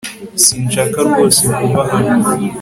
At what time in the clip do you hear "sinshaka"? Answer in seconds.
0.43-0.97